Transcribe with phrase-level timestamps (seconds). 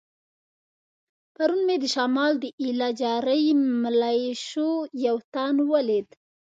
[1.35, 3.43] پرون مې د شمال د ایله جاري
[3.83, 4.71] ملیشو
[5.05, 6.07] یو تن ولید.